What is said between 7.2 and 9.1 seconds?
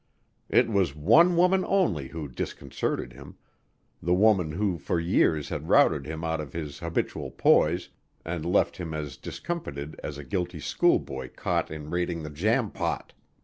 poise and left him